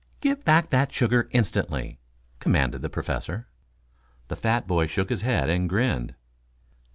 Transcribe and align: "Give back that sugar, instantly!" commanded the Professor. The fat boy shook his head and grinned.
"Give 0.19 0.43
back 0.43 0.71
that 0.71 0.91
sugar, 0.91 1.29
instantly!" 1.31 1.99
commanded 2.39 2.81
the 2.81 2.89
Professor. 2.89 3.45
The 4.29 4.35
fat 4.35 4.65
boy 4.65 4.87
shook 4.87 5.11
his 5.11 5.21
head 5.21 5.47
and 5.47 5.69
grinned. 5.69 6.15